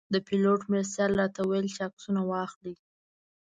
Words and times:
د 0.13 0.15
پیلوټ 0.27 0.61
مرستیال 0.71 1.11
راته 1.21 1.41
ویل 1.43 1.67
چې 1.75 1.79
عکسونه 1.87 2.21
واخلئ. 2.29 2.75